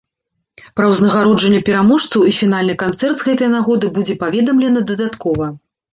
Пра 0.79 0.85
ўзнагароджанне 0.93 1.59
пераможцаў 1.67 2.25
і 2.29 2.33
фінальны 2.39 2.75
канцэрт 2.85 3.15
з 3.19 3.27
гэтай 3.27 3.53
нагоды 3.57 3.93
будзе 3.99 4.17
паведамлена 4.25 4.79
дадаткова. 4.95 5.45